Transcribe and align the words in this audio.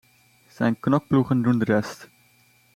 Zijn 0.47 0.79
knokploegen 0.79 1.41
doen 1.41 1.57
de 1.59 1.65
rest. 1.65 2.09